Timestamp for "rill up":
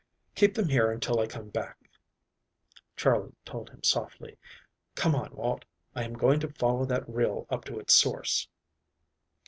7.07-7.65